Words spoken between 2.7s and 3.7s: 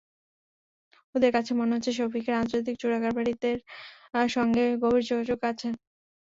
চোরাকারবারিদের